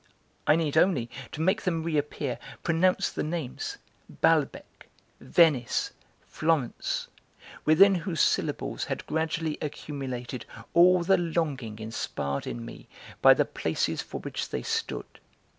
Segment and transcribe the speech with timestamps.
[0.47, 3.77] I need only, to make them reappear, pronounce the names:
[4.09, 4.87] Balbec,
[5.19, 5.91] Venice,
[6.25, 7.07] Florence,
[7.65, 12.87] within whose syllables had gradually accumulated all the longing inspired in me
[13.21, 15.19] by the places for which they stood.